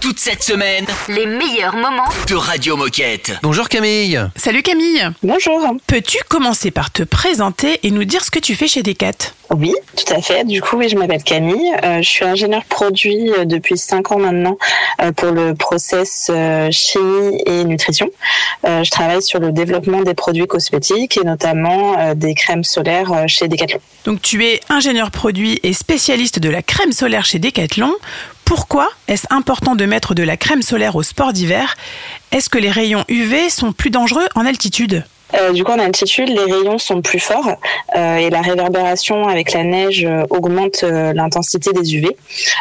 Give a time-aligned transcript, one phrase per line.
[0.00, 3.32] toute cette semaine les meilleurs moments de Radio Moquette.
[3.42, 4.18] Bonjour Camille.
[4.34, 5.06] Salut Camille.
[5.22, 5.76] Bonjour.
[5.86, 9.34] Peux-tu commencer par te présenter et nous dire ce que tu fais chez Decat?
[9.50, 10.44] Oui, tout à fait.
[10.44, 11.72] Du coup, oui, je m'appelle Camille.
[11.82, 14.56] Euh, je suis ingénieur produit euh, depuis 5 ans maintenant
[15.02, 16.30] euh, pour le process
[16.70, 18.08] chimie et nutrition.
[18.64, 23.80] je travaille sur le développement des produits cosmétiques et notamment des crèmes solaires chez Decathlon.
[24.04, 27.92] Donc tu es ingénieur produit et spécialiste de la crème solaire chez Decathlon.
[28.50, 31.76] Pourquoi est-ce important de mettre de la crème solaire au sport d'hiver?
[32.32, 35.04] Est-ce que les rayons UV sont plus dangereux en altitude?
[35.38, 37.48] Euh, du coup, en altitude, les rayons sont plus forts
[37.96, 42.08] euh, et la réverbération avec la neige euh, augmente l'intensité des UV.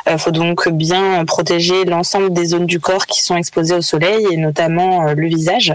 [0.07, 4.27] Il faut donc bien protéger l'ensemble des zones du corps qui sont exposées au soleil
[4.29, 5.73] et notamment le visage.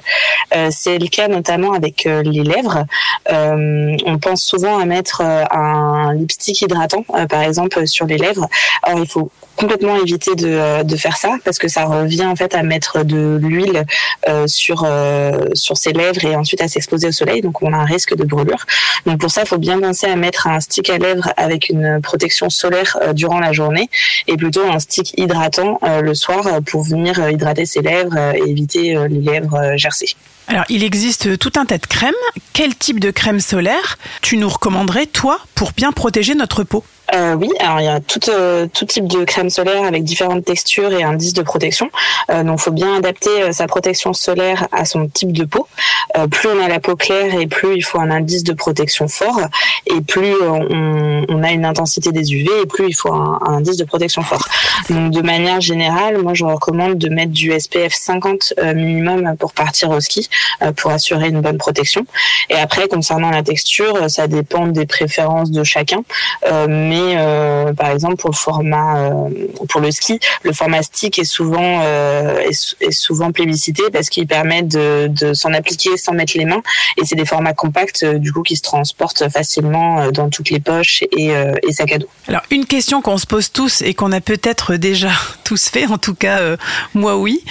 [0.70, 2.84] C'est le cas notamment avec les lèvres.
[3.28, 8.48] on pense souvent à mettre un lipstick hydratant, par exemple, sur les lèvres.
[8.84, 12.54] Alors, il faut complètement éviter de, de, faire ça parce que ça revient en fait
[12.54, 13.84] à mettre de l'huile
[14.46, 14.86] sur
[15.54, 18.14] sur ses lèvres et ensuite à ses exposé au soleil, donc on a un risque
[18.14, 18.66] de brûlure.
[19.06, 22.00] Donc pour ça, il faut bien penser à mettre un stick à lèvres avec une
[22.02, 23.88] protection solaire euh, durant la journée
[24.26, 28.50] et plutôt un stick hydratant euh, le soir pour venir euh, hydrater ses lèvres et
[28.50, 30.14] éviter les lèvres gercées.
[30.46, 32.12] Alors, il existe tout un tas de crèmes.
[32.52, 36.84] Quel type de crème solaire tu nous recommanderais, toi, pour bien protéger notre peau?
[37.12, 40.44] Euh, oui, alors il y a tout, euh, tout type de crème solaire avec différentes
[40.44, 41.90] textures et indices de protection.
[42.30, 45.68] Euh, donc, faut bien adapter euh, sa protection solaire à son type de peau.
[46.16, 49.08] Euh, plus on a la peau claire et plus il faut un indice de protection
[49.08, 49.40] fort,
[49.86, 53.54] et plus on, on a une intensité des UV et plus il faut un, un,
[53.54, 54.46] indice de protection fort.
[54.88, 59.90] Donc, de manière générale, moi, je recommande de mettre du SPF 50 minimum pour partir
[59.90, 60.28] au ski,
[60.76, 62.06] pour assurer une bonne protection.
[62.50, 66.02] Et après, concernant la texture, ça dépend des préférences de chacun,
[67.16, 69.28] euh, par exemple pour le format euh,
[69.68, 74.62] pour le ski, le format stick est souvent euh, est, souvent plébiscité parce qu'il permet
[74.62, 76.62] de, de s'en appliquer sans mettre les mains
[76.96, 81.02] et c'est des formats compacts du coup qui se transportent facilement dans toutes les poches
[81.16, 82.08] et, et sacs à dos.
[82.28, 85.10] Alors une question qu'on se pose tous et qu'on a peut-être déjà
[85.44, 86.40] tous fait, en tout cas
[86.94, 87.44] moi oui.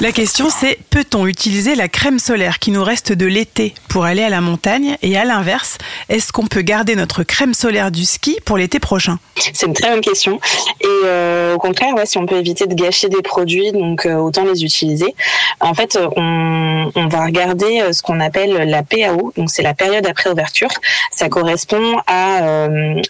[0.00, 4.22] La question c'est peut-on utiliser la crème solaire qui nous reste de l'été pour aller
[4.22, 4.96] à la montagne?
[5.02, 5.78] Et à l'inverse,
[6.08, 8.89] est-ce qu'on peut garder notre crème solaire du ski pour l'été prochain
[9.36, 10.40] c'est une très bonne question.
[10.80, 14.44] Et euh, au contraire, si on peut éviter de gâcher des produits, donc euh, autant
[14.44, 15.14] les utiliser.
[15.60, 20.06] En fait, on, va regarder euh, ce qu'on appelle la PAO, donc c'est la période
[20.06, 20.70] après ouverture.
[21.12, 21.96] Ça correspond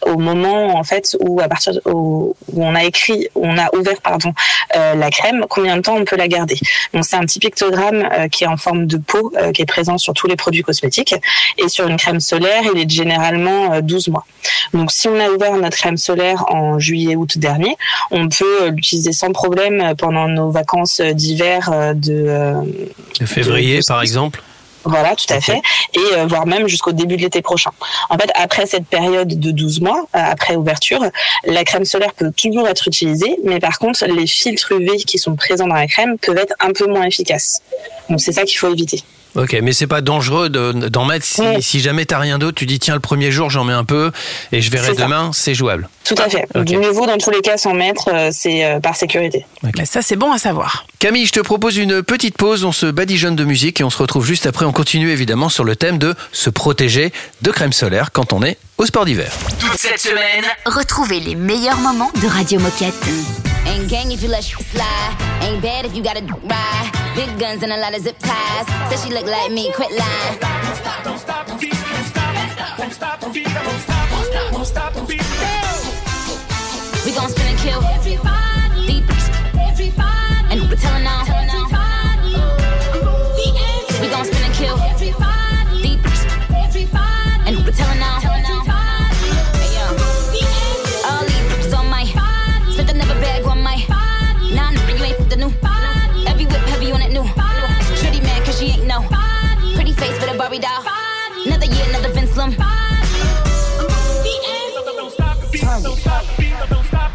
[0.07, 4.33] au moment en fait où à partir où, on a écrit, on a ouvert pardon
[4.75, 6.59] la crème, combien de temps on peut la garder.
[6.95, 10.15] Donc c'est un petit pictogramme qui est en forme de peau, qui est présent sur
[10.15, 11.15] tous les produits cosmétiques.
[11.59, 14.25] Et sur une crème solaire, il est généralement 12 mois.
[14.73, 17.77] Donc si on a ouvert notre crème solaire en juillet-août dernier,
[18.11, 22.55] on peut euh, l'utiliser sans problème euh, pendant nos vacances euh, d'hiver de,
[23.19, 24.43] de février par exemple.
[24.85, 25.61] Voilà, tout à fait.
[25.93, 27.71] Et voire même jusqu'au début de l'été prochain.
[28.09, 31.05] En fait, après cette période de 12 mois, après ouverture,
[31.45, 35.37] la crème solaire peut toujours être utilisée, mais par contre, les filtres UV qui sont
[35.37, 37.61] présents dans la crème peuvent être un peu moins efficaces.
[38.09, 39.05] Donc c'est ça qu'il faut éviter.
[39.37, 42.79] Ok, mais c'est pas dangereux d'en mettre si, si jamais t'as rien d'autre, tu dis
[42.79, 44.11] tiens le premier jour j'en mets un peu
[44.53, 45.89] et je verrai demain, c'est jouable.
[46.05, 46.47] Tout à fait.
[46.55, 46.65] Okay.
[46.65, 49.47] Du nouveau dans tous les cas sans mettre, euh, c'est euh, par sécurité.
[49.63, 49.85] Okay.
[49.85, 50.87] Ça c'est bon à savoir.
[50.99, 53.99] Camille, je te propose une petite pause, on se badigeonne de musique et on se
[53.99, 54.65] retrouve juste après.
[54.65, 57.13] On continue évidemment sur le thème de se protéger
[57.43, 59.31] de crème solaire quand on est au sport d'hiver.
[59.61, 63.50] Toute cette semaine, retrouvez les meilleurs moments de Radio Moquette.
[63.67, 65.17] Ain't gang if you let shit slide.
[65.43, 66.91] Ain't bad if you got a ride.
[67.15, 68.67] Big guns and a lot of zip ties.
[68.91, 70.39] Says she look like me, quit lying.
[70.41, 74.53] Don't stop, don't stop, don't stop, don't stop, don't stop, don't don't stop, don't stop,
[74.53, 75.09] don't stop, don't.
[77.05, 78.40] We gon' spin and kill.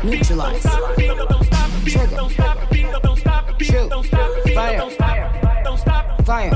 [0.05, 0.61] Neutralize.
[1.85, 2.17] Trigger.
[3.59, 3.89] Shoot.
[4.53, 4.89] Fire.
[6.23, 6.51] Fire.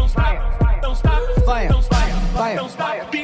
[1.45, 1.69] Fire.
[2.37, 3.09] Fire.
[3.11, 3.23] We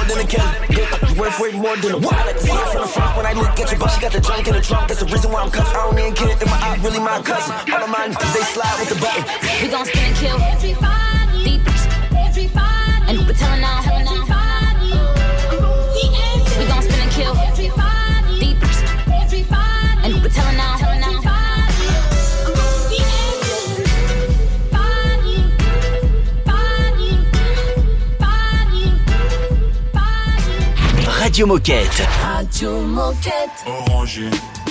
[0.00, 1.18] more than a Kelly.
[1.18, 3.70] Worth way more than a to see it from the front when I look at
[3.70, 4.88] your but she got the junk in the trunk.
[4.88, 5.74] That's the reason why I'm cuffed.
[5.74, 7.54] I don't even care if my eye really my cousin.
[7.72, 9.24] All of mine, they slide with the button.
[9.62, 10.38] We gon' spin and kill.
[10.60, 11.60] Deep.
[13.08, 13.89] And we're telling now.
[31.30, 32.08] Radio Moquette.
[32.24, 33.64] Radio Moquette.
[33.64, 34.28] Orangé,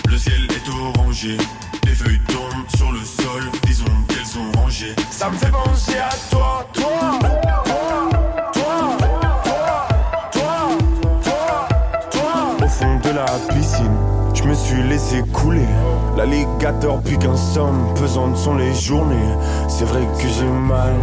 [0.09, 1.37] le ciel est orangé.
[1.85, 4.93] Les feuilles tombent sur le sol, disons qu'elles sont rangées.
[5.09, 6.83] Ça me fait penser à toi, toi,
[7.21, 7.73] toi,
[8.51, 8.97] toi,
[9.53, 9.77] toi,
[10.33, 10.77] toi,
[11.23, 11.67] toi,
[12.11, 12.65] toi.
[12.65, 13.25] Au fond de la
[13.55, 13.95] piscine,
[14.33, 15.65] je me suis laissé couler.
[16.17, 19.15] L'alligator puis qu'un somme, pesantes sont les journées.
[19.69, 20.93] C'est vrai que j'ai mal.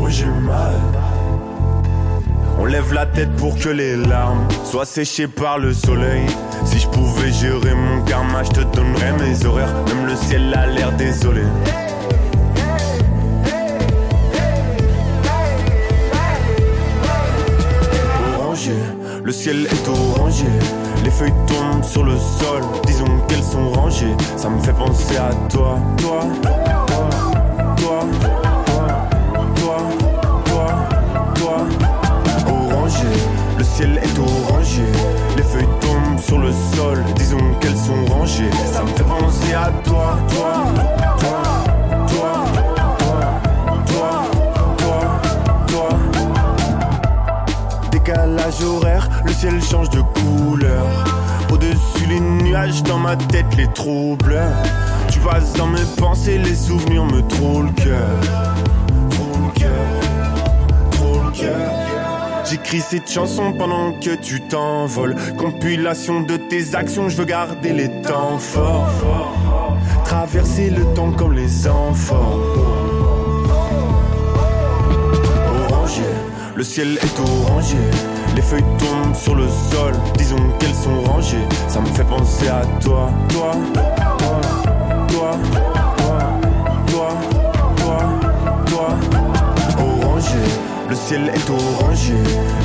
[0.00, 1.01] Oui, j'ai mal.
[2.62, 6.24] On lève la tête pour que les larmes soient séchées par le soleil.
[6.64, 9.74] Si je pouvais gérer mon karma, je te donnerais mes horaires.
[9.88, 11.42] Même le ciel a l'air désolé.
[18.38, 18.76] Orangé,
[19.24, 20.46] le ciel est orangé.
[21.02, 24.16] Les feuilles tombent sur le sol, disons qu'elles sont rangées.
[24.36, 28.41] Ça me fait penser à toi, toi, toi, toi, toi,
[33.82, 34.82] est orangé.
[35.36, 38.50] Les feuilles tombent sur le sol, disons qu'elles sont rangées.
[38.72, 40.64] Ça me fait penser à toi, toi,
[41.18, 41.42] toi,
[42.08, 42.44] toi,
[43.86, 44.20] toi,
[44.76, 45.18] toi,
[45.66, 45.88] toi.
[47.90, 50.86] Décalage horaire, le ciel change de couleur.
[51.52, 54.40] Au-dessus les nuages, dans ma tête les troubles.
[55.10, 58.20] Tu passes dans mes pensées, les souvenirs me trouvent le cœur.
[59.10, 59.86] Trop le cœur,
[60.92, 61.91] trop le cœur.
[62.44, 65.14] J'écris cette chanson pendant que tu t'envoles.
[65.38, 68.88] Compilation de tes actions, je veux garder les temps forts.
[70.04, 72.38] Traverser le temps comme les enfants.
[75.68, 76.02] Orangé,
[76.54, 77.78] le ciel est orangé.
[78.34, 81.46] Les feuilles tombent sur le sol, disons qu'elles sont rangées.
[81.68, 83.82] Ça me fait penser à toi, toi, toi,
[84.18, 84.40] toi,
[85.08, 85.81] toi,
[90.92, 92.12] le ciel est orangé.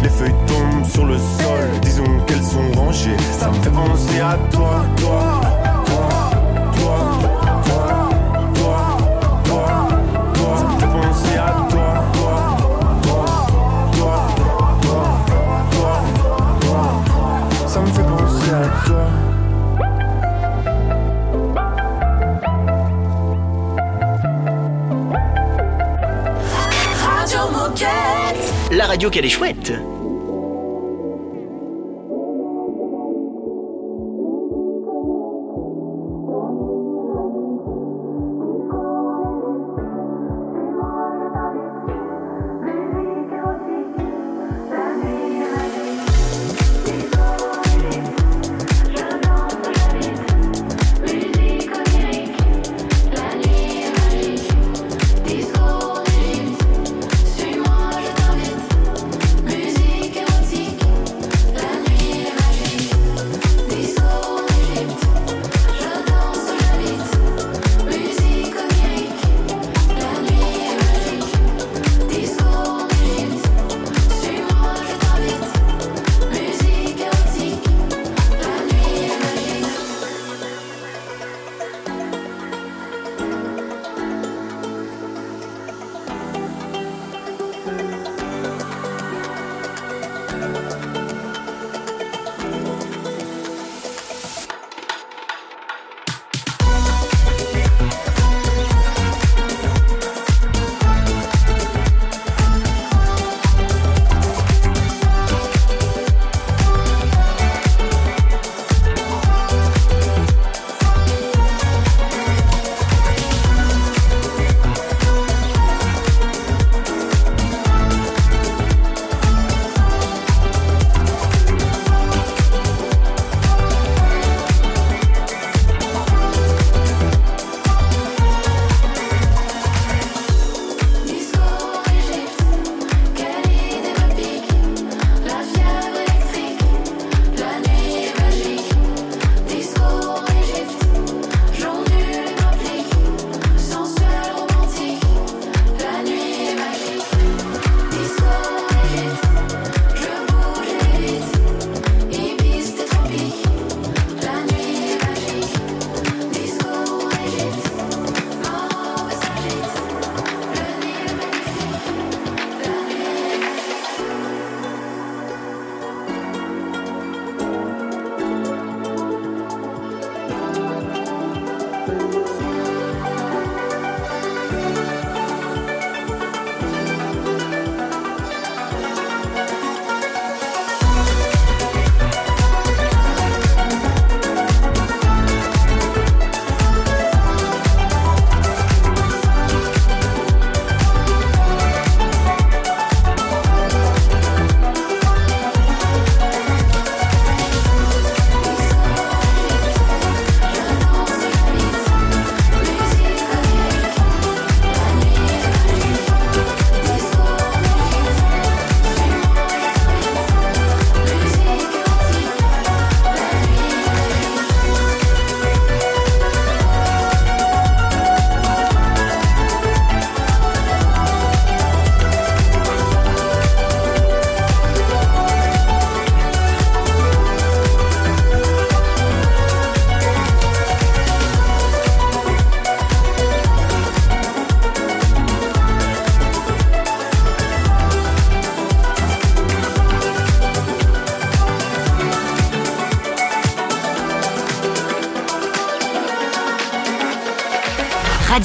[0.03, 3.15] Les feuilles tombent sur le sol, disons qu'elles sont rangées.
[3.31, 5.41] Ça me fait penser à toi, toi,
[5.85, 6.09] toi,
[6.75, 6.99] toi,
[7.63, 8.09] toi,
[8.53, 8.79] toi,
[9.45, 9.87] toi,
[10.33, 10.57] toi.
[10.57, 12.57] Ça me fait penser à toi, toi,
[13.01, 13.25] toi,
[13.93, 14.17] toi,
[14.81, 15.05] toi,
[15.71, 16.01] toi,
[16.59, 17.67] toi.
[17.67, 19.26] Ça me fait penser à toi.
[28.71, 29.71] La radio qu'elle est chouette.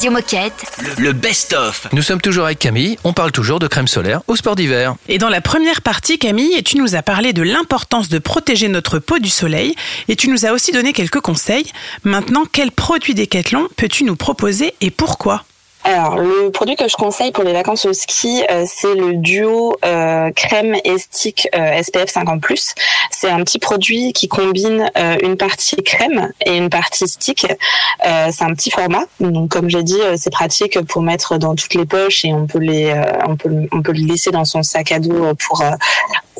[0.02, 0.64] Radio Moquette.
[0.98, 1.86] Le, le best-of.
[1.92, 4.96] Nous sommes toujours avec Camille, on parle toujours de crème solaire au sport d'hiver.
[5.08, 8.98] Et dans la première partie, Camille, tu nous as parlé de l'importance de protéger notre
[8.98, 9.76] peau du soleil
[10.08, 11.70] et tu nous as aussi donné quelques conseils.
[12.02, 15.44] Maintenant, quel produit Décathlon peux-tu nous proposer et pourquoi?
[15.84, 19.76] Alors, le produit que je conseille pour les vacances au ski, euh, c'est le duo
[19.84, 22.74] euh, crème et stick euh, SPF 50+.
[23.10, 27.46] C'est un petit produit qui combine euh, une partie crème et une partie stick.
[28.06, 31.56] Euh, c'est un petit format, donc comme j'ai dit, euh, c'est pratique pour mettre dans
[31.56, 32.94] toutes les poches et on peut les,
[33.26, 35.64] on peut, on peut le glisser dans son sac à dos pour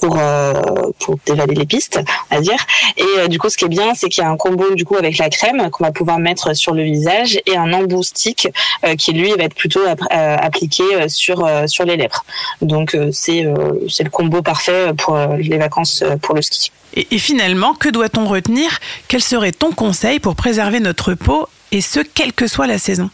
[0.03, 0.53] pour euh,
[0.99, 2.67] pour dévaler les pistes, on va dire.
[2.97, 4.85] Et euh, du coup, ce qui est bien, c'est qu'il y a un combo du
[4.85, 8.49] coup avec la crème qu'on va pouvoir mettre sur le visage et un embout stick
[8.85, 12.25] euh, qui lui va être plutôt euh, appliqué euh, sur euh, sur les lèvres.
[12.61, 16.71] Donc c'est le combo parfait pour les vacances pour le ski.
[16.97, 18.79] et finalement, que doit-on retenir?
[19.09, 23.11] Quel serait ton conseil pour préserver notre peau et ce, quelle que soit la saison?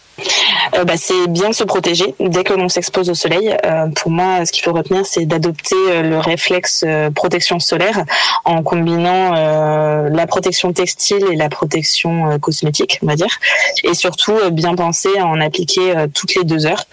[0.76, 3.56] Euh, bah, c'est bien se protéger dès que l'on s'expose au soleil.
[3.64, 6.84] Euh, pour moi, ce qu'il faut retenir, c'est d'adopter euh, le réflexe
[7.14, 8.04] protection solaire
[8.44, 13.38] en combinant la protection textile et la protection cosmétique, on va dire.
[13.84, 16.84] Et surtout, bien penser à en appliquer toutes les deux heures,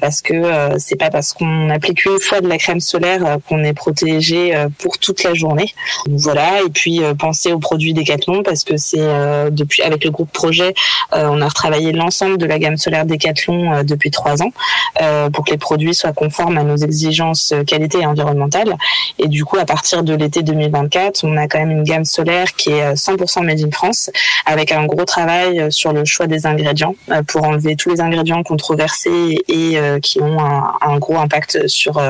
[0.00, 3.72] parce que c'est pas parce qu'on applique une fois de la crème solaire qu'on est
[3.72, 5.72] protégé pour toute la journée.
[6.08, 6.62] Voilà.
[6.66, 10.74] Et puis penser aux produits Décathlon, parce que c'est depuis avec le groupe projet,
[11.12, 14.52] on a retravaillé l'ensemble de la gamme solaire Décathlon euh, depuis trois ans
[15.00, 18.76] euh, pour que les produits soient conformes à nos exigences euh, qualité et environnementales.
[19.18, 22.54] Et du coup, à partir de l'été 2024, on a quand même une gamme solaire
[22.54, 24.10] qui est euh, 100% made in France,
[24.46, 26.94] avec un gros travail sur le choix des ingrédients
[27.28, 32.00] pour enlever tous les ingrédients controversés et qui ont un, un gros impact sur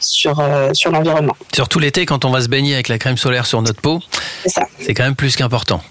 [0.00, 0.42] sur
[0.72, 1.36] sur l'environnement.
[1.54, 4.00] Surtout l'été, quand on va se baigner avec la crème solaire sur notre peau,
[4.46, 5.82] c'est quand même plus qu'important.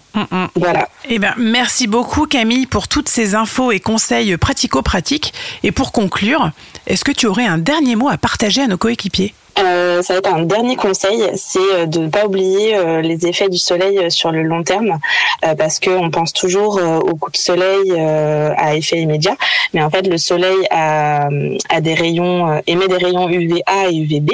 [0.56, 0.90] Voilà.
[1.08, 5.34] Eh ben, merci beaucoup Camille pour toutes ces infos et conseils pratico-pratiques.
[5.64, 6.52] Et pour conclure,
[6.88, 9.34] est-ce que tu aurais un dernier mot à partager à nos coéquipiers?
[9.60, 13.28] Euh, ça va être un dernier conseil, c'est euh, de ne pas oublier euh, les
[13.28, 15.00] effets du soleil euh, sur le long terme,
[15.46, 19.36] euh, parce que on pense toujours euh, au coup de soleil à effet immédiat,
[19.74, 21.30] mais en fait le soleil a,
[21.70, 24.32] a des rayons émet des rayons UVA et UVB.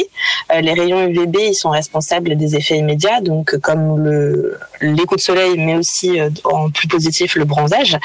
[0.62, 5.25] Les rayons UVB ils sont responsables des effets immédiats, donc comme le les coups de
[5.25, 7.98] soleil, mais aussi en plus positif le bronzage.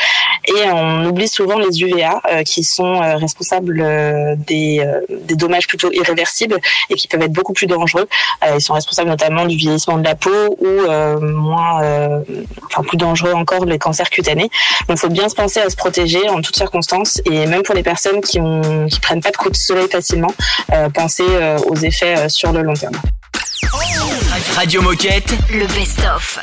[0.47, 3.85] Et on oublie souvent les UVA qui sont responsables
[4.47, 6.59] des, des dommages plutôt irréversibles
[6.89, 8.09] et qui peuvent être beaucoup plus dangereux.
[8.45, 12.21] Euh, ils sont responsables notamment du vieillissement de la peau ou euh, moins, euh,
[12.67, 14.51] enfin plus dangereux encore les cancers cutanés.
[14.89, 17.75] Donc, il faut bien se penser à se protéger en toutes circonstances et même pour
[17.75, 20.33] les personnes qui ont qui prennent pas de coups de soleil facilement,
[20.73, 22.97] euh, penser euh, aux effets euh, sur le long terme.
[24.55, 25.33] Radio Moquette.
[25.51, 26.41] Le best-of.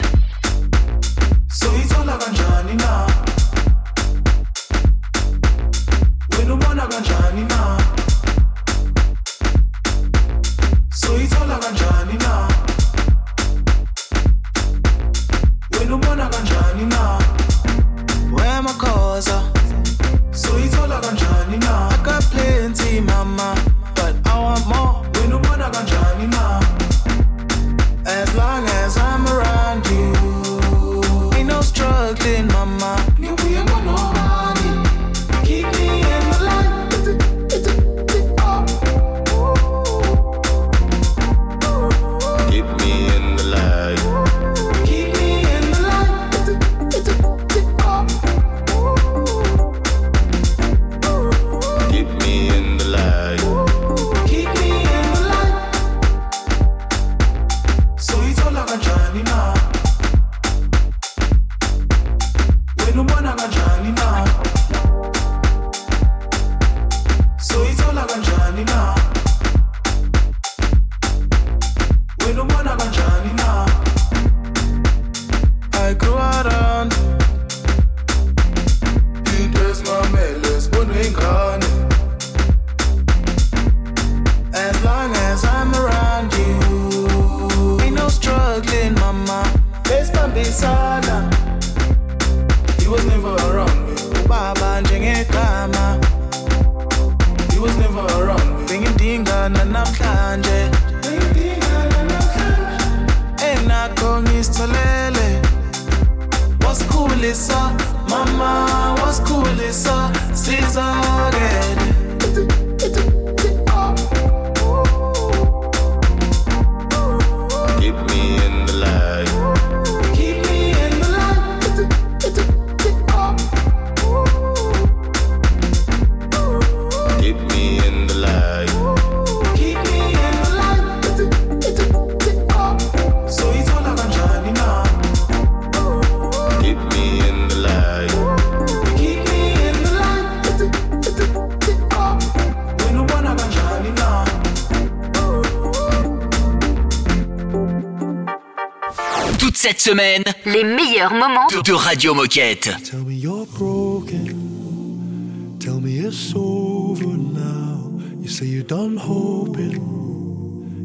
[150.46, 152.70] Les meilleurs moments de, de Radio Moquette.
[152.84, 155.58] Tell me you're broken.
[155.60, 157.92] Tell me it's over now.
[158.22, 159.82] You say you're done hoping.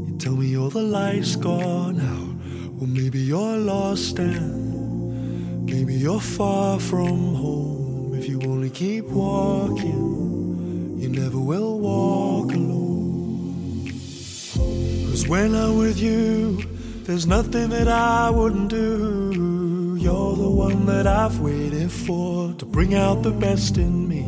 [0.06, 2.34] You tell me all the light's gone out.
[2.78, 8.14] Well, maybe you're lost and maybe you're far from home.
[8.14, 13.90] If you only keep walking, you never will walk alone.
[15.10, 16.62] Cause when I'm with you,
[17.04, 19.31] there's nothing that I wouldn't do.
[20.02, 24.24] You're the one that I've waited for to bring out the best in me.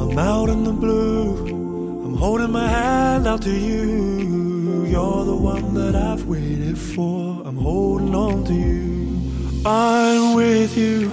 [0.00, 4.84] I'm out in the blue, I'm holding my hand out to you.
[4.86, 9.62] You're the one that I've waited for, I'm holding on to you.
[9.66, 11.10] I'm with you,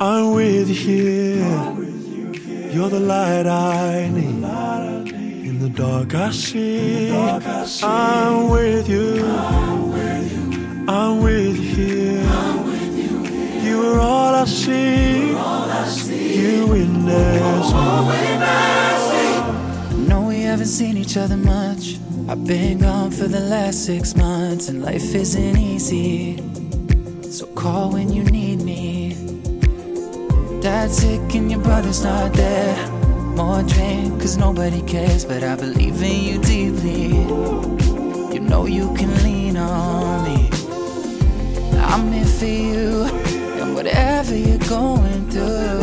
[0.00, 2.72] I'm with you here.
[2.72, 4.42] You're the light I need.
[5.46, 7.12] In the dark I see.
[7.84, 9.91] I'm with you.
[10.88, 12.22] I'm with you here.
[13.62, 15.28] You are all I see.
[15.28, 17.72] You witness
[19.94, 20.06] me.
[20.08, 21.98] know we haven't seen each other much.
[22.28, 26.38] I've been gone for the last six months, and life isn't easy.
[27.30, 29.14] So call when you need me.
[30.60, 32.88] Dad's sick and your brother's not there.
[33.36, 37.08] More drink, cause nobody cares, but I believe in you deeply.
[38.34, 40.21] You know you can lean on.
[41.92, 43.04] I'm here for you,
[43.60, 45.82] and whatever you're going through,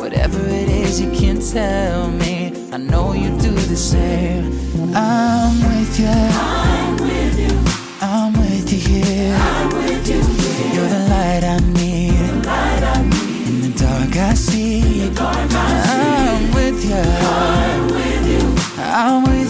[0.00, 4.52] whatever it is you can tell me, I know you do the same.
[4.94, 6.06] I'm with you.
[6.06, 7.58] I'm with you.
[8.00, 9.34] I'm with you here.
[9.36, 10.74] I'm with you here.
[10.74, 12.12] You're the light I need.
[12.12, 13.48] The light I need.
[13.48, 14.80] In the dark I see.
[14.80, 16.02] In the dark I see.
[16.38, 16.94] I'm with you.
[16.94, 18.42] I'm with you.
[18.78, 19.41] I'm with you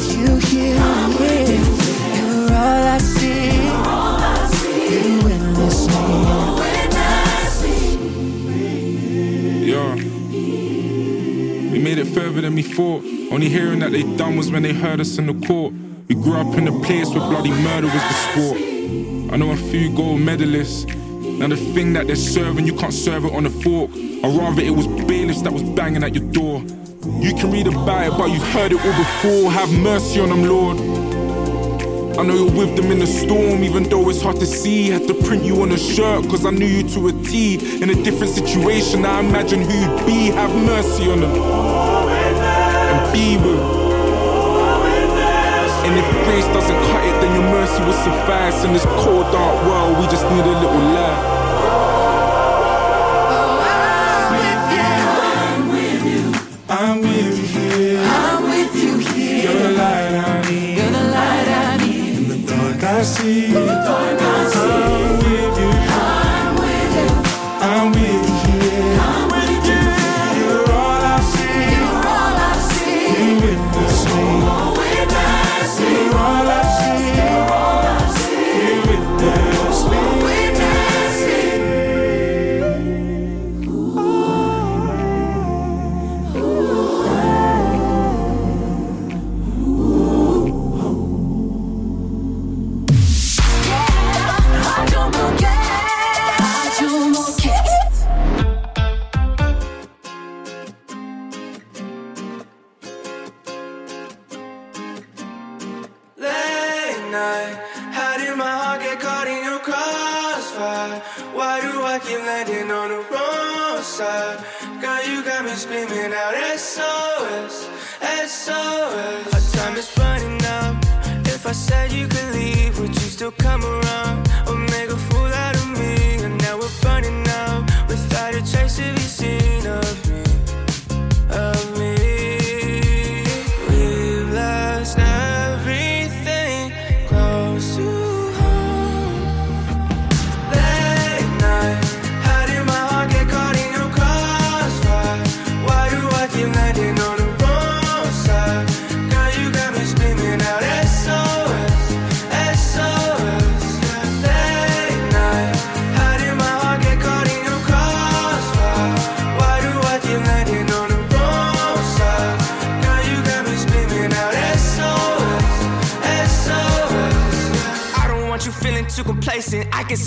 [12.14, 13.04] further than we thought.
[13.32, 15.72] Only hearing that they done was when they heard us in the court.
[16.08, 18.58] We grew up in a place where bloody murder was the sport.
[19.32, 20.86] I know a few gold medalists.
[21.38, 23.90] Now the thing that they're serving, you can't serve it on a fork.
[24.22, 26.60] Or rather, it was bailiffs that was banging at your door.
[27.20, 29.50] You can read about it, but you've heard it all before.
[29.50, 30.78] Have mercy on them, Lord.
[32.18, 34.90] I know you're with them in the storm, even though it's hard to see.
[34.90, 37.82] Had to print you on a shirt, cause I knew you to a T.
[37.82, 40.26] In a different situation, I imagine who you'd be.
[40.26, 42.01] Have mercy on them.
[43.12, 43.44] Them.
[45.84, 48.64] And if grace doesn't cut it, then your mercy will suffice.
[48.64, 51.42] In this cold, dark world, we just need a little light.
[56.70, 58.00] I'm with you here.
[58.00, 59.42] I'm with you here.
[59.42, 60.78] You're the light I need.
[60.78, 62.16] You're the light I need.
[62.16, 64.21] In the dark I see.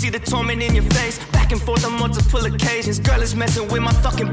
[0.06, 1.18] See the torment in your face.
[1.32, 2.98] Back and forth on multiple occasions.
[3.00, 4.30] Girl, it's messing with my fucking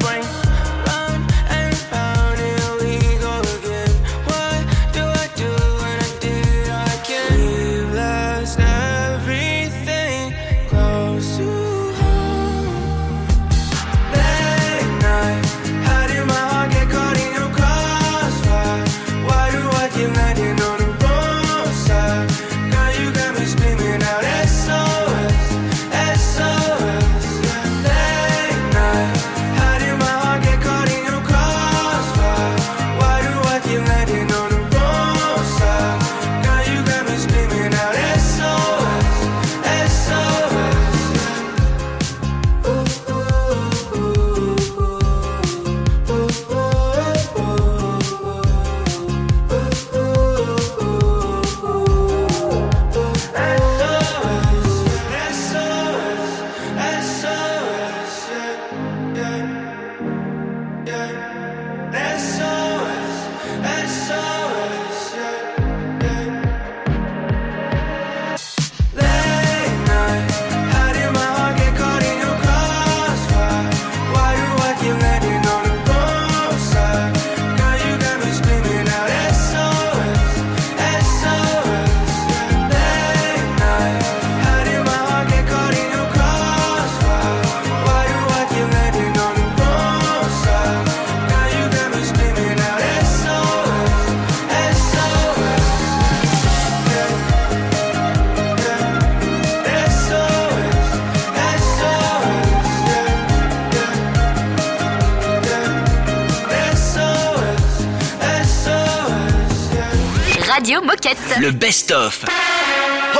[111.13, 111.39] Moquette.
[111.39, 112.25] Le best-of.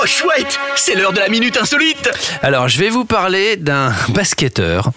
[0.02, 2.10] Oh chouette, c'est l'heure de la minute insolite.
[2.42, 4.90] Alors, je vais vous parler d'un basketteur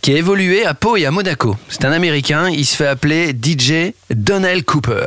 [0.00, 1.56] qui a évolué à Pau et à Monaco.
[1.68, 5.06] C'est un Américain, il se fait appeler DJ Donnell Cooper.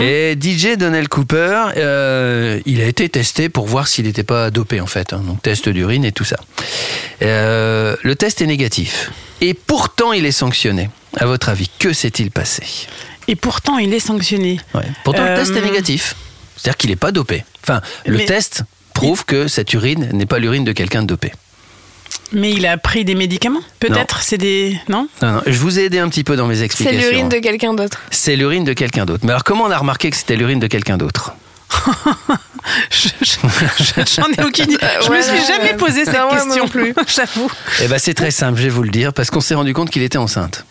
[0.00, 4.80] Et DJ Donnell Cooper, euh, il a été testé pour voir s'il n'était pas dopé
[4.80, 5.12] en fait.
[5.12, 5.22] hein.
[5.26, 6.36] donc test d'urine et tout ça.
[7.22, 9.10] Euh, le test est négatif.
[9.40, 10.90] Et pourtant, il est sanctionné.
[11.16, 12.62] À votre avis, que s'est-il passé?
[13.28, 14.58] Et pourtant, il est sanctionné.
[14.74, 14.82] Ouais.
[15.04, 16.16] Pourtant, le Euh, test est négatif.
[16.56, 17.44] C'est-à-dire qu'il n'est pas dopé.
[17.62, 18.62] Enfin, le Mais- test
[18.94, 21.32] prouve que cette urine n'est pas l'urine de quelqu'un de dopé.
[22.32, 24.78] Mais il a pris des médicaments Peut-être C'est des.
[24.88, 27.00] Non Non, non, je vous ai aidé un petit peu dans mes C'est explications.
[27.00, 28.00] l'urine de quelqu'un d'autre.
[28.10, 29.24] C'est l'urine de quelqu'un d'autre.
[29.24, 31.32] Mais alors, comment on a remarqué que c'était l'urine de quelqu'un d'autre?
[32.90, 33.36] Je- je-
[34.16, 34.78] J'en ai aucune idée.
[35.02, 35.76] Je me Ouais, suis jamais ouais.
[35.76, 36.64] posé cette Non, question.
[36.64, 36.94] non plus.
[37.06, 37.50] J'avoue.
[37.82, 39.90] Eh ben, c'est très simple, je vais vous le dire, parce qu'on s'est rendu compte
[39.90, 40.66] qu'il était enceinte.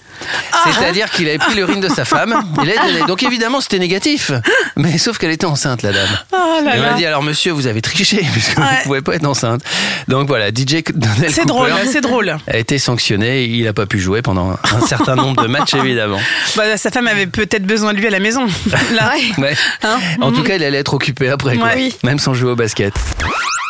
[0.52, 0.70] Ah.
[0.78, 2.42] C'est-à-dire qu'il avait pris l'urine de sa femme.
[2.64, 3.00] Il l'a donné.
[3.08, 4.32] Donc évidemment, c'était négatif.
[4.76, 6.08] Mais sauf qu'elle était enceinte, la dame.
[6.34, 6.94] Oh là Et on là.
[6.94, 8.64] a dit alors monsieur, vous avez triché puisque Ouais.
[8.80, 9.62] vous pouvez pas être enceinte.
[10.08, 12.38] Donc voilà, DJ Donnell C'est drôle, c'est drôle.
[12.48, 13.46] a été sanctionné.
[13.46, 16.20] Il n'a pas pu jouer pendant un certain nombre de matchs évidemment.
[16.56, 18.48] Bah, sa femme avait peut-être besoin de lui à la maison.
[18.94, 19.14] Là.
[19.38, 19.56] Ouais.
[19.84, 19.98] Hein?
[20.22, 21.68] En tout cas, il allait être occupé après, quoi.
[21.68, 21.74] Ouais.
[21.76, 21.96] Oui.
[22.04, 22.94] même sans jouer au basket.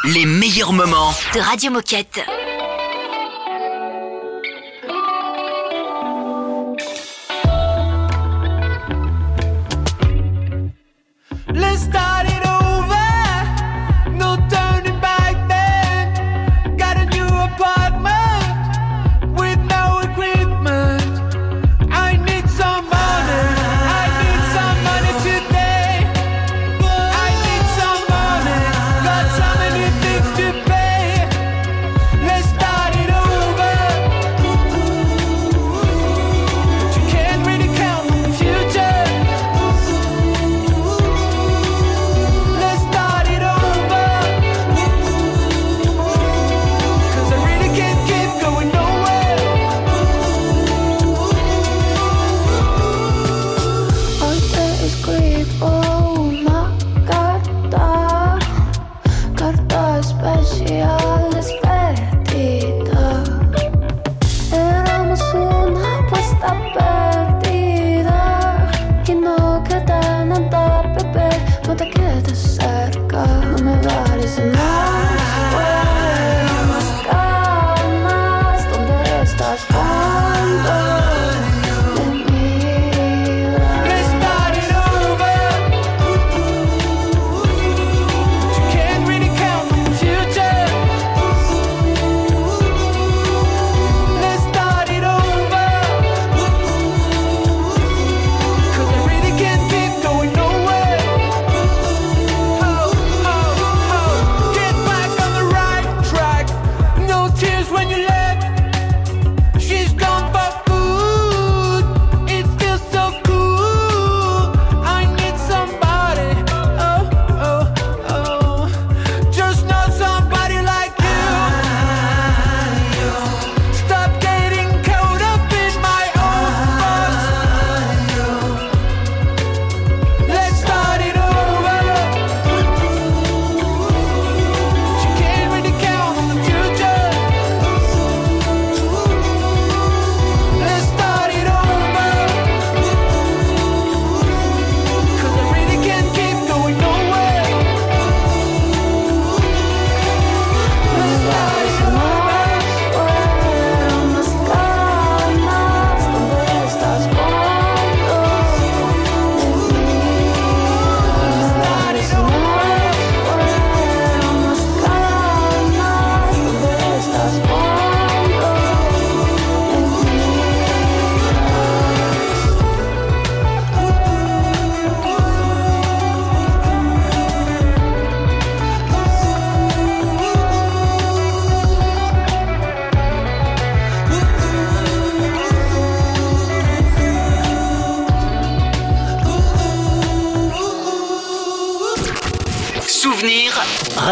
[0.05, 1.13] Les meilleurs moments.
[1.33, 2.21] De Radio Moquette.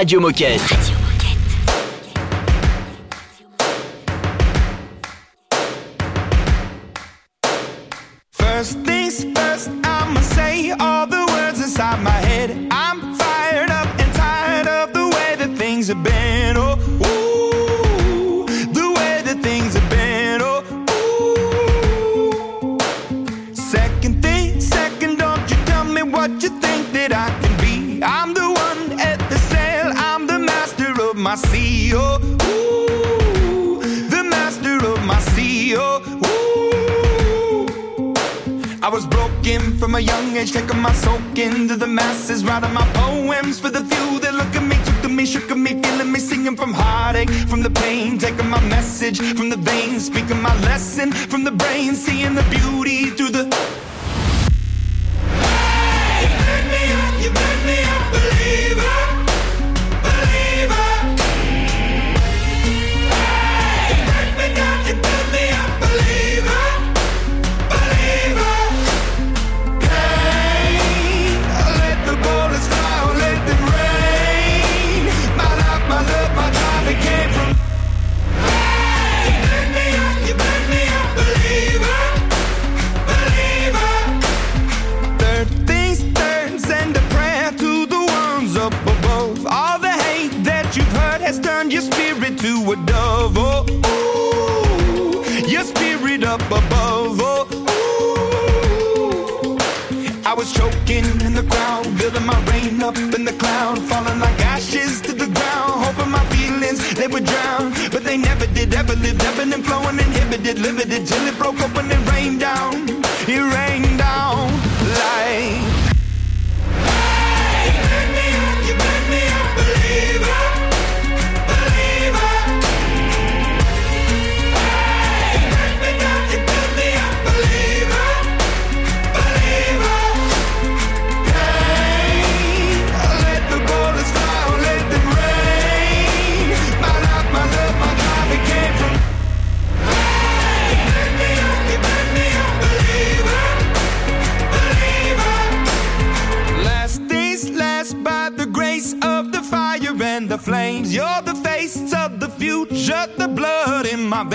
[0.05, 0.94] Radio Moquette.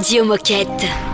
[0.00, 1.09] Radio Moquette.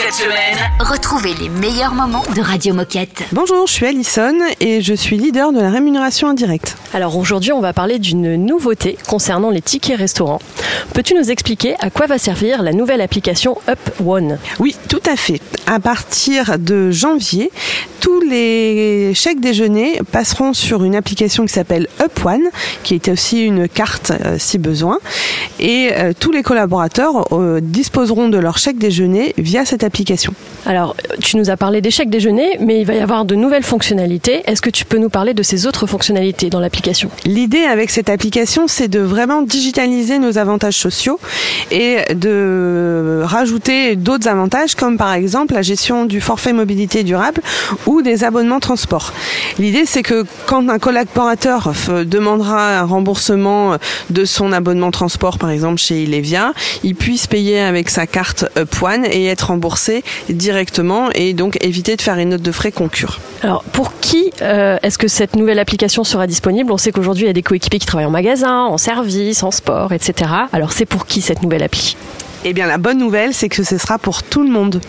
[0.00, 3.24] Cette semaine, Retrouvez les meilleurs moments de Radio Moquette.
[3.32, 6.76] Bonjour, je suis Alison et je suis leader de la rémunération indirecte.
[6.92, 10.40] Alors aujourd'hui, on va parler d'une nouveauté concernant les tickets restaurants.
[10.92, 14.38] Peux-tu nous expliquer à quoi va servir la nouvelle application Up One?
[14.58, 15.40] Oui, tout à fait.
[15.66, 17.52] À partir de janvier,
[18.00, 22.48] tous les chèques déjeuner passeront sur une application qui s'appelle Up One,
[22.82, 24.98] qui est aussi une carte euh, si besoin.
[25.60, 30.34] Et euh, tous les collaborateurs euh, disposeront de leur chèque déjeuner via cette application.
[30.66, 33.62] Alors, tu nous as parlé des chèques déjeuner, mais il va y avoir de nouvelles
[33.62, 34.42] fonctionnalités.
[34.46, 36.79] Est-ce que tu peux nous parler de ces autres fonctionnalités dans l'application?
[37.24, 41.18] L'idée avec cette application, c'est de vraiment digitaliser nos avantages sociaux
[41.70, 47.42] et de rajouter d'autres avantages comme par exemple la gestion du forfait mobilité durable
[47.86, 49.12] ou des abonnements transport.
[49.58, 51.72] L'idée, c'est que quand un collaborateur
[52.04, 53.76] demandera un remboursement
[54.10, 56.52] de son abonnement transport, par exemple chez Ilevia,
[56.82, 62.02] il puisse payer avec sa carte Upone et être remboursé directement et donc éviter de
[62.02, 63.20] faire une note de frais concure.
[63.42, 67.26] Alors, pour qui euh, est-ce que cette nouvelle application sera disponible On sait qu'aujourd'hui, il
[67.26, 70.30] y a des coéquipiers qui travaillent en magasin, en service, en sport, etc.
[70.52, 71.96] Alors, c'est pour qui cette nouvelle appli?
[72.42, 74.80] Eh bien, la bonne nouvelle, c'est que ce sera pour tout le monde.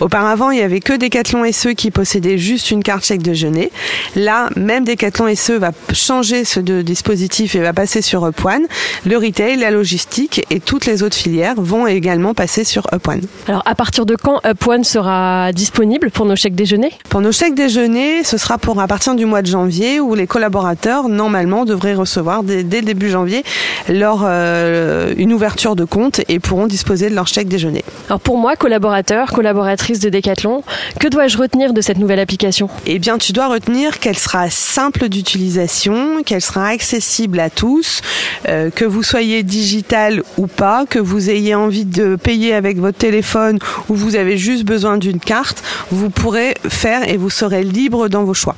[0.00, 3.70] Auparavant, il y avait que Decathlon SE qui possédait juste une carte chèque déjeuner.
[4.16, 8.66] Là, même Decathlon SE va changer ce de dispositif et va passer sur Upone.
[9.06, 13.22] Le retail, la logistique et toutes les autres filières vont également passer sur Upone.
[13.48, 17.32] Alors, à partir de quand Up One sera disponible pour nos chèques déjeuner Pour nos
[17.32, 21.64] chèques déjeuner, ce sera pour à partir du mois de janvier où les collaborateurs, normalement,
[21.64, 23.42] devraient recevoir dès, début janvier
[23.88, 27.84] leur, euh, une ouverture de compte et pourront disposer de leur chèque déjeuner.
[28.08, 30.62] Alors, pour moi, collaborateur, collaboratrice de Decathlon,
[30.98, 32.68] que dois-je retenir de cette nouvelle application?
[32.86, 38.02] Eh bien, tu dois retenir qu'elle sera simple d'utilisation, qu'elle sera accessible à tous,
[38.48, 42.98] euh, que vous soyez digital ou pas, que vous ayez envie de payer avec votre
[42.98, 48.08] téléphone ou vous avez juste besoin d'une carte, vous pourrez faire et vous serez libre
[48.08, 48.56] dans vos choix.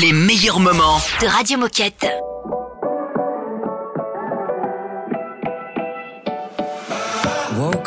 [0.00, 1.00] les meilleurs moments.
[1.20, 2.06] De Radio Moquette.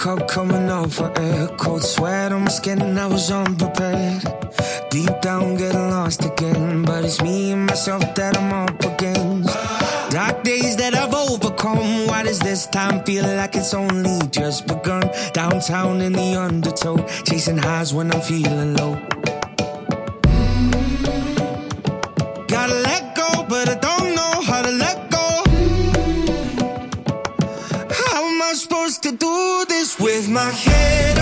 [0.03, 4.23] Woke coming up for air, cold sweat on my skin, I was unprepared.
[4.89, 9.53] Deep down, getting lost again, but it's me and myself that I'm up against.
[10.11, 12.07] Dark days that I've overcome.
[12.07, 15.09] Why does this time feel like it's only just begun?
[15.33, 19.14] Downtown in the undertow, chasing highs when I'm feeling low.
[30.17, 31.14] With my head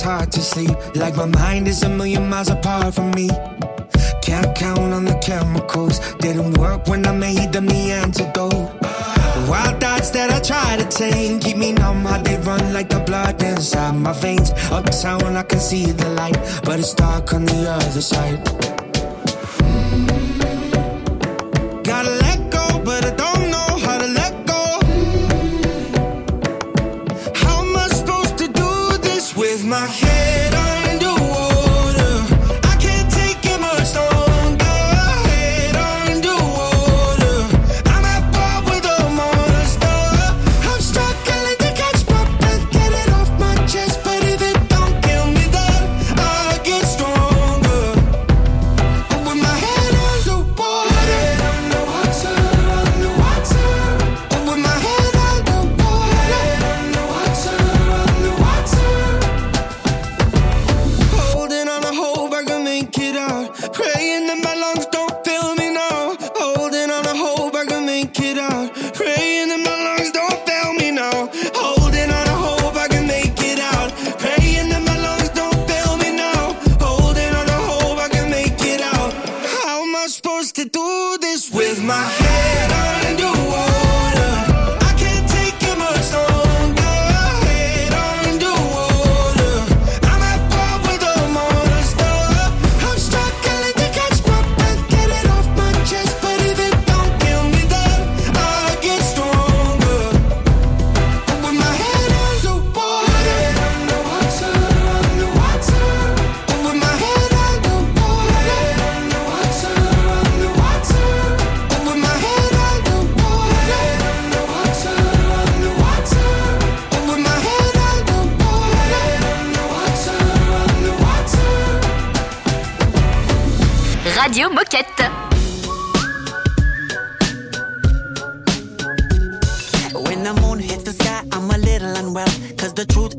[0.00, 0.70] it's hard to sleep.
[0.94, 3.28] Like my mind is a million miles apart from me.
[4.22, 5.98] Can't count on the chemicals.
[6.20, 8.70] Didn't work when I made them the antidote.
[9.50, 12.06] Wild thoughts that I try to tame keep me numb.
[12.06, 14.52] How they run like the blood inside my veins.
[14.70, 18.69] Uptown I can see the light, but it's dark on the other side.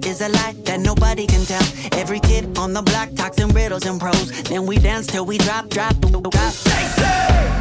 [0.05, 1.63] is a lie that nobody can tell.
[1.99, 4.31] Every kid on the block talks in riddles and prose.
[4.43, 6.53] Then we dance till we drop, drop, drop.
[6.63, 7.60] They say.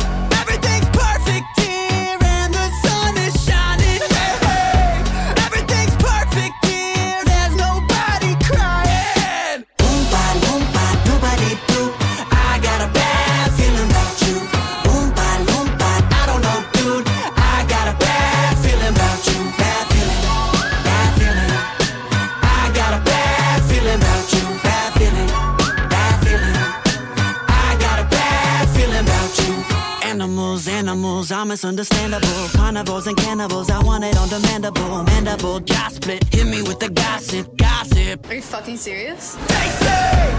[31.50, 32.48] promise understandable.
[32.52, 35.04] Carnivores and cannibals, I want it on demandable.
[35.04, 38.28] Mandible, jaw split, hit me with the gossip, gossip.
[38.28, 39.34] Are you fucking serious?
[39.34, 40.30] They say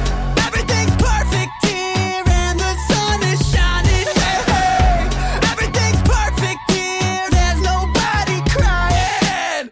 [0.48, 4.08] everything's perfect here and the sun is shining.
[4.24, 5.10] Hey, hey,
[5.52, 9.72] everything's perfect here, there's nobody crying.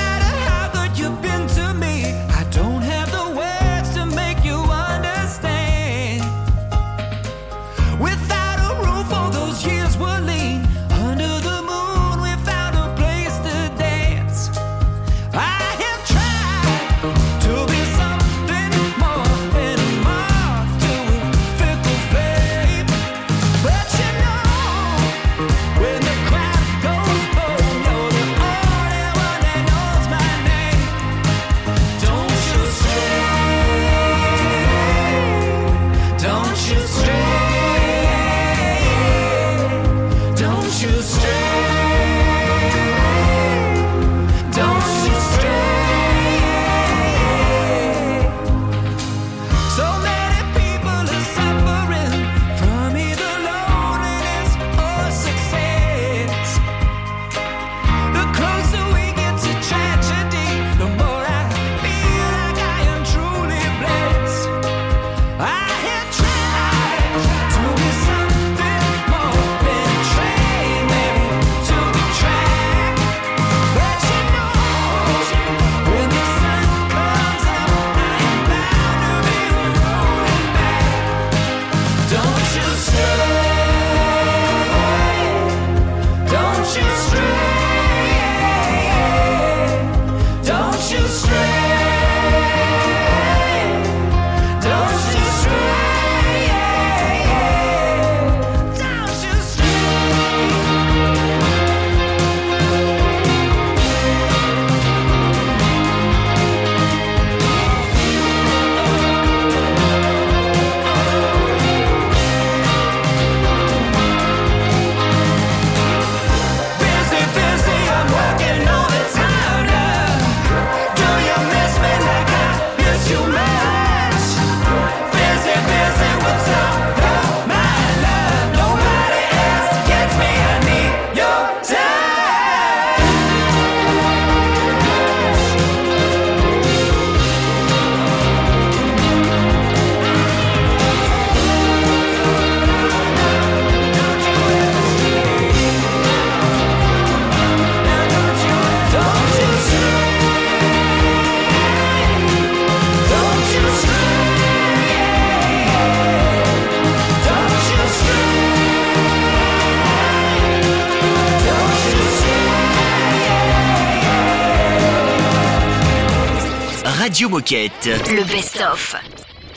[167.21, 167.87] Radio Moquette.
[168.09, 168.95] Le best-of.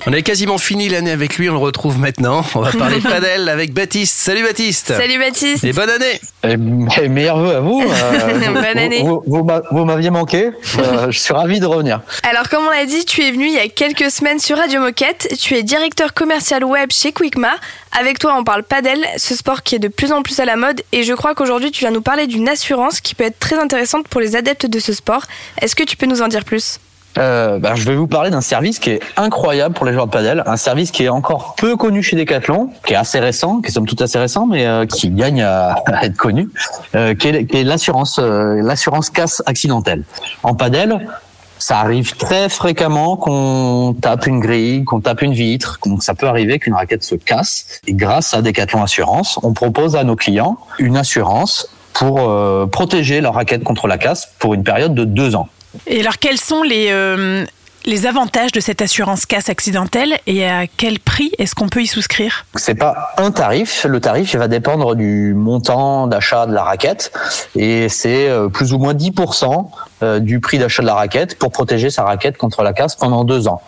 [0.06, 2.44] On a quasiment fini l'année avec lui, on le retrouve maintenant.
[2.54, 4.18] On va parler padel avec Baptiste.
[4.18, 4.88] Salut Baptiste.
[4.94, 5.64] Salut Baptiste.
[5.64, 6.20] Et bonne année.
[6.46, 7.80] Et, et meilleurs vœux à vous.
[7.90, 9.00] euh, Bonne vous- année.
[9.02, 10.50] Vous, vous m'a- vous m'aviez manqué.
[10.78, 12.02] Euh, je suis ravi de revenir.
[12.28, 14.80] Alors comme on l'a dit, tu es venu il y a quelques semaines sur Radio
[14.82, 15.34] Moquette.
[15.40, 17.54] Tu es directeur commercial web chez Quickma.
[17.98, 20.56] Avec toi, on parle padel, ce sport qui est de plus en plus à la
[20.56, 20.82] mode.
[20.92, 24.06] Et je crois qu'aujourd'hui, tu viens nous parler d'une assurance qui peut être très intéressante
[24.08, 25.22] pour les adeptes de ce sport.
[25.62, 26.78] Est-ce que tu peux nous en dire plus?
[27.18, 30.12] Euh, bah, je vais vous parler d'un service qui est incroyable pour les joueurs de
[30.12, 33.68] padel, un service qui est encore peu connu chez Decathlon, qui est assez récent, qui
[33.68, 36.48] est somme toute assez récent, mais euh, qui gagne à, être connu,
[36.94, 40.04] euh, qui est, qui est l'assurance, euh, l'assurance casse accidentelle.
[40.42, 41.06] En padel,
[41.58, 46.26] ça arrive très fréquemment qu'on tape une grille, qu'on tape une vitre, donc ça peut
[46.26, 47.80] arriver qu'une raquette se casse.
[47.86, 53.20] Et grâce à Decathlon Assurance, on propose à nos clients une assurance pour euh, protéger
[53.20, 55.48] leur raquette contre la casse pour une période de deux ans.
[55.86, 57.44] Et alors, quels sont les, euh,
[57.86, 61.86] les avantages de cette assurance casse accidentelle et à quel prix est-ce qu'on peut y
[61.86, 62.46] souscrire?
[62.54, 63.84] C'est pas un tarif.
[63.84, 67.12] Le tarif va dépendre du montant d'achat de la raquette
[67.54, 69.68] et c'est euh, plus ou moins 10%
[70.02, 73.24] euh, du prix d'achat de la raquette pour protéger sa raquette contre la casse pendant
[73.24, 73.60] deux ans.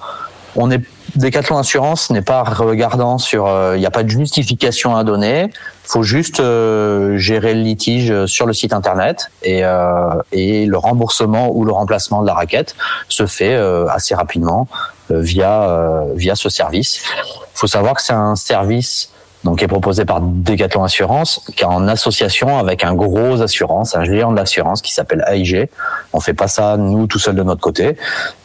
[0.54, 0.80] On est
[1.16, 5.50] Decathlon Assurance n'est pas regardant sur, euh, il n'y a pas de justification à donner.
[5.84, 11.50] faut juste euh, gérer le litige sur le site internet et, euh, et le remboursement
[11.50, 12.74] ou le remplacement de la raquette
[13.08, 14.68] se fait euh, assez rapidement
[15.10, 17.02] euh, via euh, via ce service.
[17.54, 19.10] Faut savoir que c'est un service
[19.47, 24.05] donc est proposé par Decathlon Assurance, qui est en association avec un gros assurance, un
[24.05, 25.70] géant de l'assurance qui s'appelle AIG.
[26.12, 27.97] On fait pas ça nous tout seul de notre côté.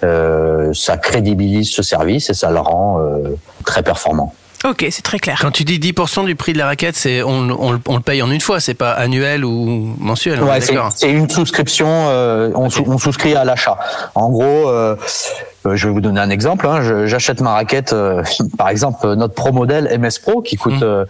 [0.03, 3.35] Euh, ça crédibilise ce service et ça le rend euh,
[3.65, 4.35] très performant.
[4.63, 5.39] Ok, c'est très clair.
[5.41, 8.21] Quand tu dis 10% du prix de la raquette, c'est on, on, on le paye
[8.21, 10.41] en une fois, c'est pas annuel ou mensuel.
[10.43, 10.61] Ouais,
[10.95, 13.77] c'est une souscription, euh, on, sou- on souscrit à l'achat.
[14.13, 14.95] En gros, euh,
[15.65, 16.67] euh, je vais vous donner un exemple.
[16.67, 17.07] hein.
[17.07, 18.21] J'achète ma raquette, euh,
[18.57, 21.05] par exemple notre pro modèle MS Pro qui coûte euh,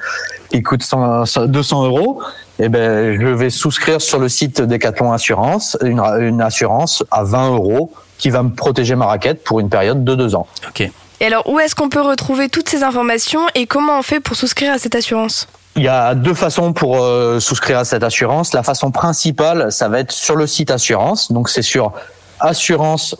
[0.50, 2.22] qui coûte 100 100 200 euros.
[2.60, 7.50] Et ben, je vais souscrire sur le site Decathlon Assurance une, une assurance à 20
[7.56, 10.48] euros qui va me protéger ma raquette pour une période de deux ans.
[10.70, 10.90] Ok.
[11.22, 14.36] Et alors, où est-ce qu'on peut retrouver toutes ces informations et comment on fait pour
[14.36, 15.48] souscrire à cette assurance?
[15.76, 18.54] Il y a deux façons pour euh, souscrire à cette assurance.
[18.54, 21.32] La façon principale, ça va être sur le site assurance.
[21.32, 21.94] Donc c'est sur
[22.40, 23.16] assurance.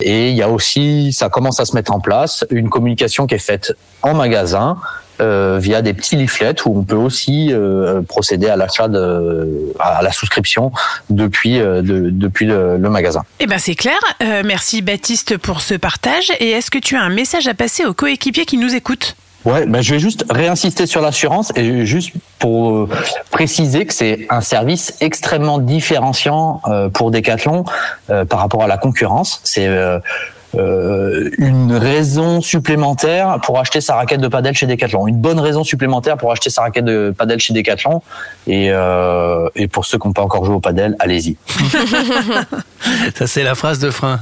[0.00, 3.34] Et il y a aussi, ça commence à se mettre en place, une communication qui
[3.34, 4.78] est faite en magasin
[5.22, 10.02] euh, via des petits leaflets où on peut aussi euh, procéder à l'achat de, à
[10.02, 10.72] la souscription
[11.08, 13.22] depuis euh, de- depuis le, le magasin.
[13.40, 13.98] Eh ben c'est clair.
[14.44, 16.32] Merci Baptiste pour ce partage.
[16.40, 19.14] Et est-ce que tu as un message à passer aux coéquipiers qui nous écoutent?
[19.44, 22.88] Ouais, ben je vais juste réinsister sur l'assurance et juste pour
[23.30, 26.60] préciser que c'est un service extrêmement différenciant
[26.94, 27.64] pour Decathlon
[28.06, 29.40] par rapport à la concurrence.
[29.42, 29.68] C'est
[30.54, 35.64] euh, une raison supplémentaire pour acheter sa raquette de padel chez Decathlon, une bonne raison
[35.64, 38.02] supplémentaire pour acheter sa raquette de padel chez Decathlon.
[38.46, 41.36] Et, euh, et pour ceux qui n'ont pas encore joué au padel, allez-y.
[43.14, 44.20] Ça, c'est la phrase de frein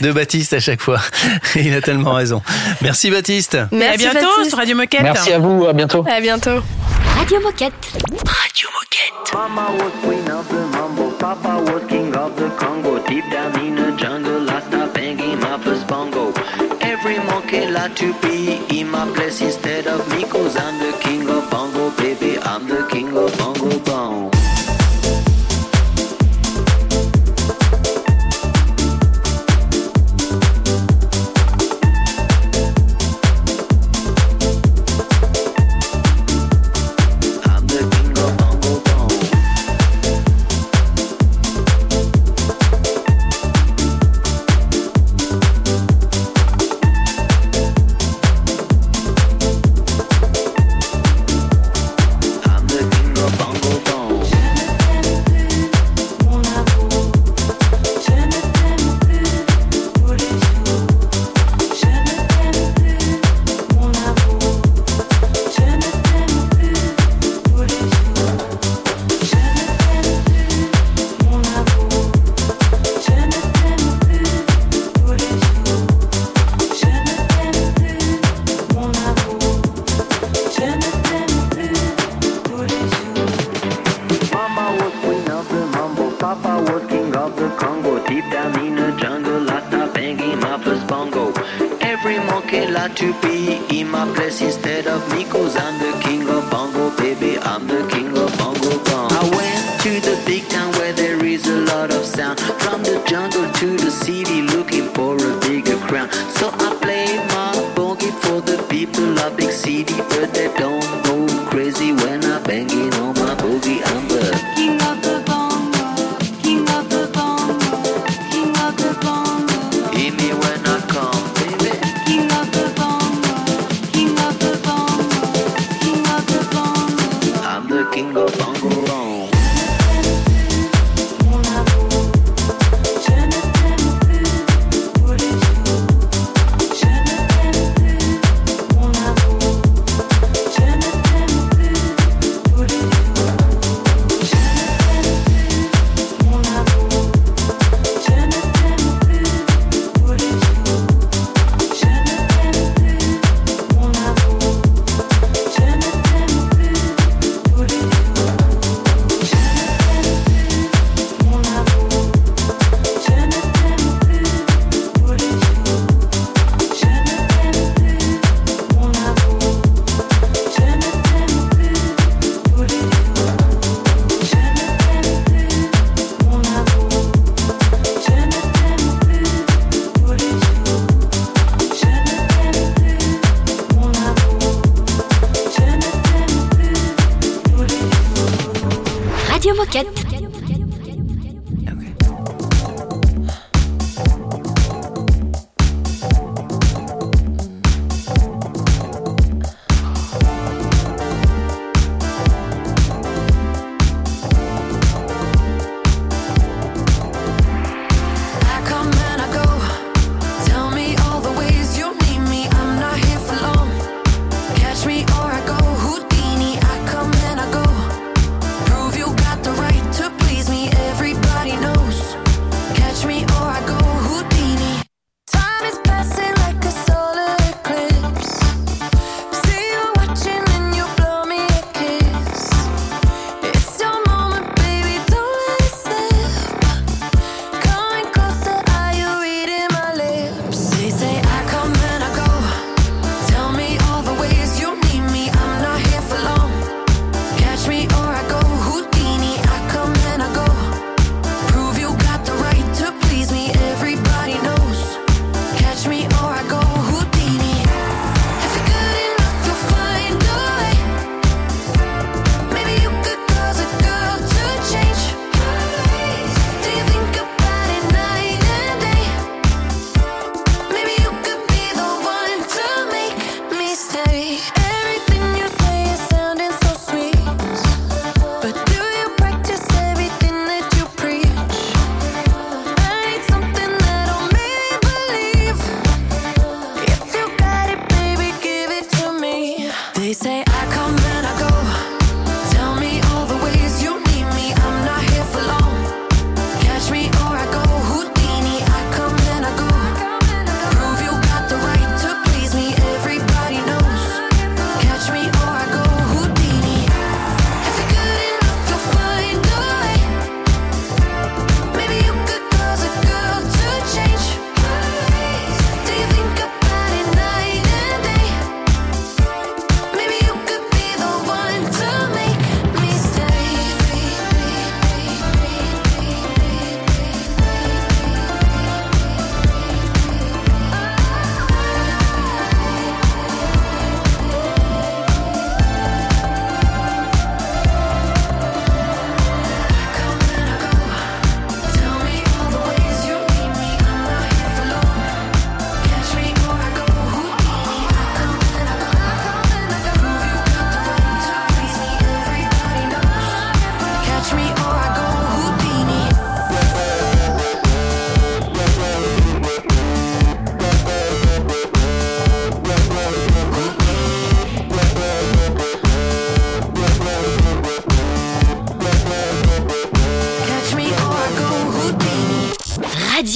[0.00, 1.00] de Baptiste à chaque fois.
[1.56, 2.42] Il a tellement raison.
[2.80, 3.58] Merci Baptiste.
[3.72, 5.02] Et à bientôt sur Radio Moquette.
[5.02, 6.04] Merci à vous, à bientôt.
[6.08, 6.62] À bientôt.
[7.18, 7.72] Radio Moquette.
[8.10, 9.34] Radio Moquette.
[9.34, 12.98] Mama was queen of the mambo, Papa was king of the Congo.
[13.06, 13.61] Deep down
[17.82, 21.90] like to be in my place instead of me, cause I'm the king of bongo,
[21.96, 22.38] baby.
[22.38, 24.31] I'm the king of bongo bong.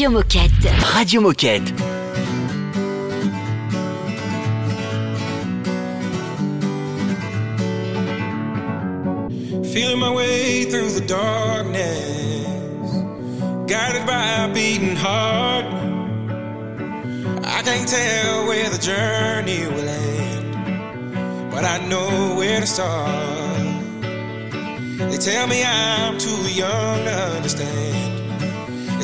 [0.06, 0.94] Radio Moquette.
[0.94, 1.68] Radio Moquette.
[9.72, 12.92] Feeling my way through the darkness,
[13.66, 15.64] guided by a beating heart.
[17.44, 23.10] I can't tell where the journey will end, but I know where to start.
[25.10, 25.95] They tell me I